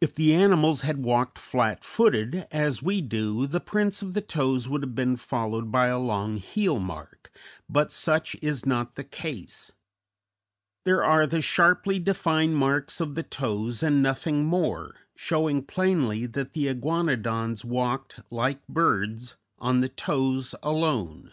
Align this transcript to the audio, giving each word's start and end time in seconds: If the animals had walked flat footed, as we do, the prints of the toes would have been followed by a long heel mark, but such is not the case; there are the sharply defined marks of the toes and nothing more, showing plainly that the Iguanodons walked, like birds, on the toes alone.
If 0.00 0.14
the 0.14 0.34
animals 0.34 0.80
had 0.80 1.04
walked 1.04 1.38
flat 1.38 1.84
footed, 1.84 2.46
as 2.50 2.82
we 2.82 3.02
do, 3.02 3.46
the 3.46 3.60
prints 3.60 4.00
of 4.00 4.14
the 4.14 4.22
toes 4.22 4.70
would 4.70 4.80
have 4.82 4.94
been 4.94 5.16
followed 5.18 5.70
by 5.70 5.88
a 5.88 5.98
long 5.98 6.38
heel 6.38 6.78
mark, 6.78 7.30
but 7.68 7.92
such 7.92 8.34
is 8.40 8.64
not 8.64 8.94
the 8.94 9.04
case; 9.04 9.72
there 10.86 11.04
are 11.04 11.26
the 11.26 11.42
sharply 11.42 11.98
defined 11.98 12.56
marks 12.56 13.02
of 13.02 13.14
the 13.16 13.22
toes 13.22 13.82
and 13.82 14.02
nothing 14.02 14.46
more, 14.46 14.94
showing 15.14 15.62
plainly 15.62 16.24
that 16.24 16.54
the 16.54 16.66
Iguanodons 16.68 17.62
walked, 17.62 18.18
like 18.30 18.66
birds, 18.66 19.36
on 19.58 19.82
the 19.82 19.90
toes 19.90 20.54
alone. 20.62 21.32